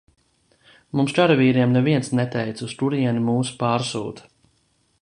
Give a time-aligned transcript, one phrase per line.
[0.99, 4.29] Mums karavīriem neviens neteica uz kurieni mūs pārsūta.